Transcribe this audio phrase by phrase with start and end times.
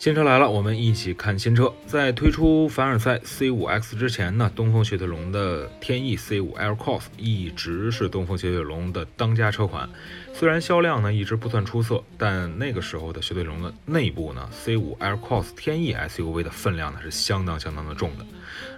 [0.00, 1.70] 新车来了，我们一起看新车。
[1.86, 9.86] 在推出凡尔赛 C5X 之前呢，东风雪铁龙的天翼 C5 Air Cos 一直是东风雪铁龙的当家车款。
[10.32, 18.24] 虽然销量呢一直不算出色，但那个时候的雪铁龙的内部呢，C5 Air Cos 天翼 SUV 的分量呢是相当相当的重的。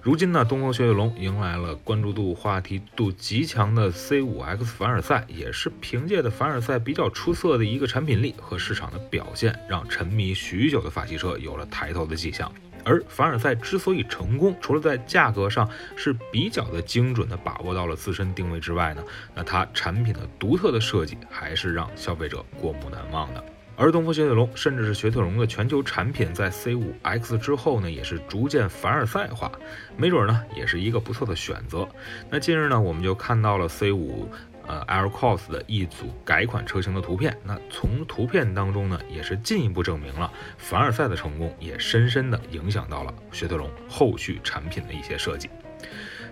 [0.03, 12.51] 如今呢，东风雪铁龙迎来了关注度、话题度极强的 C5X 凡尔赛，也是凭借的凡尔赛比较出色的一个产品力和市场的表现，让沉迷许久的法系汽车有了抬头的迹象。
[12.85, 19.05] 而凡尔赛之所以成功，除了在价格上是比较的精准的把握到了自身定位之外呢，
[19.37, 23.45] 那它产品的独特的设计还是让消费者过目难忘的。
[23.77, 29.51] 而东风雪铁龙，甚至是雪铁龙的全球产品，在 C5X 之后呢，也是逐渐凡尔赛化，
[29.97, 31.89] 没准呢，也是一个不错的选择。
[32.29, 34.27] 那近日呢，我们就看到了 C5
[34.67, 37.37] 呃 Aircross 的一组改款车型的图片。
[37.45, 45.51] 那从图片当中呢，也是进一步证明了凡尔赛的成功，也深深的影响到了雪铁龙后续产品的一些设计。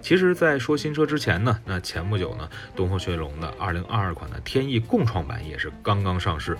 [0.02, 6.56] 其实，在说新车之前呢，那前不久呢，东风雪铁龙的2022款的天翼共创版也是刚刚上市，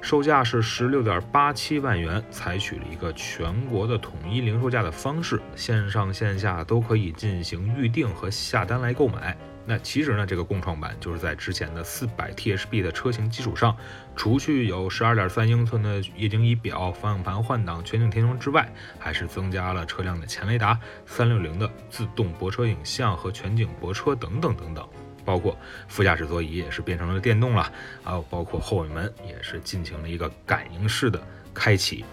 [0.00, 9.36] 售价是十六点八七万元，采取了一个全国的统一零售价的方式，线上线下都可以进行预定和下单来购买。
[9.70, 13.76] 那其实呢，这个共创版就是在之前的四百 THB 的车型基础上，
[14.16, 20.76] 除去有十二点三英寸的液晶仪表、方向盘换挡、全景天窗之外，还是增加了车辆的前雷达、
[21.06, 24.84] 三六零的自动泊车影像和全景泊车等等等等，
[25.24, 31.22] 包括副驾驶座椅也是变成了电动了，还有包括后尾门也是进行了一个感应式的
[31.54, 32.04] 开启。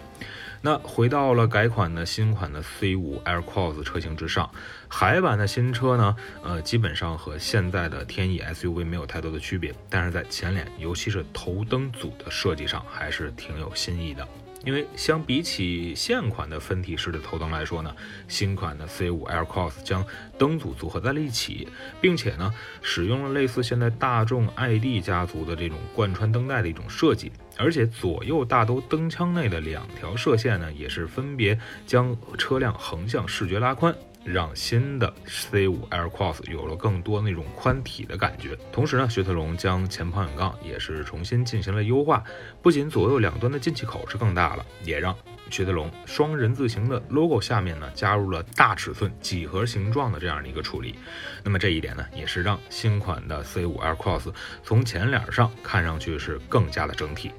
[0.61, 4.49] 那回到了改款的新款的 C5 Aircross 车型之上，
[4.87, 14.27] 海版的新车呢，呃，基本上和现在的天翼 SUV 没有太多的区别，但是在前脸，尤其是头灯组的设计上，还是挺有新意的。
[14.67, 17.95] 因为相比起现款的分体式的头灯来说呢，
[18.27, 20.05] 新款的 C5 Aircross 将
[20.37, 21.69] 灯组组合在了一起，
[22.01, 33.95] 并且呢，使用了类似现在大众 ID 家族的这种贯穿灯带的一种设计，而且左右大都灯腔内的两条射线呢，也是分别将车辆横向视觉拉宽。
[34.27, 38.57] 让新的 C5 Aircross 有了更多那种宽体的感觉。
[38.71, 42.23] 同时呢，雪铁龙将前保险杠也是重新进行了优化，
[42.61, 45.15] 不仅左右两端的进气口是更大了，也让
[45.49, 50.95] 雪铁龙双人字形的 logo 下面呢加入了大尺寸几何形状的这样的一个处理。
[51.43, 57.31] 那么这一点呢，也是让新款的 C5 Aircross 从前脸上看上去是更加的整体。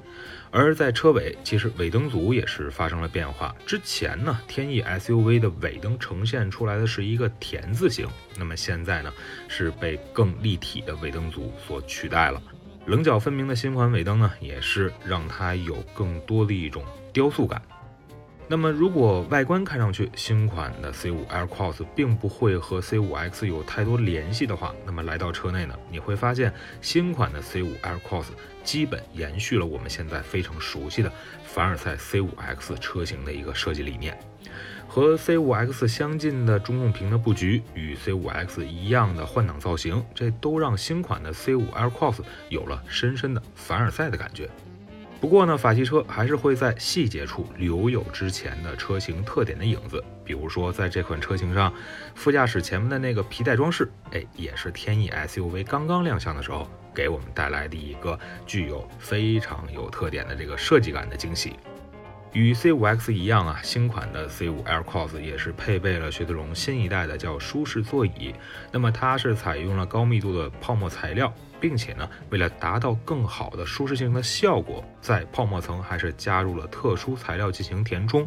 [0.51, 3.55] 而在车尾，其实尾灯组也是发生了变化。
[3.65, 8.07] 之前呢，天翼 SUV 的尾灯呈现出来的是一个田字形，
[8.37, 9.13] 那么现在呢，
[9.47, 12.41] 是被更立体的尾灯组所取代了。
[12.85, 17.61] 棱角分明的新款尾灯呢，也是让它有更多的一种雕塑感。
[18.51, 26.51] 那么，如果外观看上去新款的 C5 Aircross 并不会和 C5X 有太多联系的话，那么来到车内呢，你会发现
[26.81, 28.25] 新款的 C5 Aircross
[28.63, 31.11] 基本延续了我们现在非常熟悉的
[31.43, 34.17] 凡尔赛 C5X 车型的一个设计理念，
[34.87, 44.49] 和 C5X 相近的中控屏的布局，与 C5X 一样的换挡造型，这都让新款的 C5 Aircross 有了深深的凡尔赛的感觉。
[45.19, 51.73] 不过呢，法系车还是会在细节处留有之前的车型特点的影子，比如说在这款车型上，
[52.15, 61.53] 副驾驶前面的那个皮带装饰，哎，也是天翼 SUV 刚刚亮相的时候给我们带来的一个具有非常有特点的这个设计感的惊喜。
[62.33, 68.33] 与 C5X 一样啊，新款的 C5 Aircross 也是配备了雪铁龙新一代的叫舒适座椅，
[68.71, 71.33] 那么它是采用了高密度的泡沫材料。
[71.61, 78.25] 并且呢，为了达到更好的舒适性的效果，在泡沫层还是加入了特殊材料进行填充。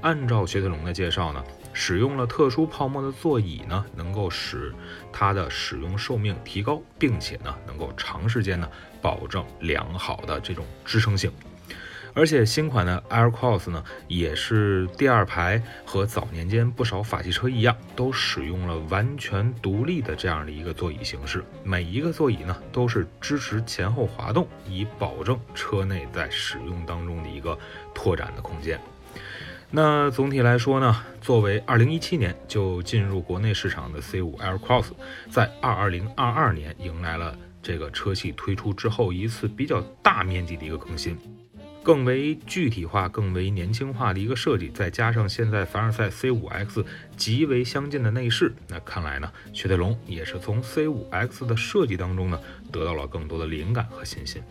[0.00, 1.42] 按照雪铁龙的介绍呢，
[1.72, 4.72] 使用了特殊泡沫的座椅呢，能够使
[5.12, 8.68] 它的使用寿命提高，并且呢，能够长时间呢
[9.02, 11.32] 保证良好的这种支撑性。
[12.14, 21.44] 而且新款的 Aircross 呢，也是第二排和早年间不少法系车一样，都使用了完全独立的这样的一个座椅形式。
[21.62, 27.58] 每一个座椅呢，都是支持前后滑动，以保证车内在使用当中的一个
[27.94, 28.80] 拓展的空间。
[29.70, 34.92] 那总体来说呢，作为2017年就进入国内市场的 C5 Air Cross，
[35.30, 41.18] 在2022年迎来了这个车系推出之后一次比较大面积的一个更新。
[41.82, 46.84] 更为具体化、更为年轻化的一个设计，再加上现在凡尔赛 C5X
[47.16, 52.38] 极为相近的内饰，那看来呢，雪铁龙也是从 C5X 的设计当中呢
[52.70, 54.42] 得到了更多的灵感和信心。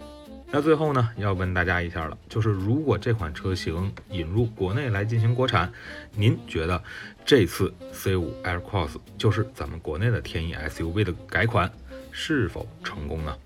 [0.50, 5.70] 那最后呢，要问大家一下了，就是如果这款车型引入国内来进行国产，
[6.16, 6.82] 您觉得
[7.26, 11.70] 这次 C5 Air Cross 就是咱们国内的天翼 SUV 的改款，
[12.12, 13.38] 是否成功呢？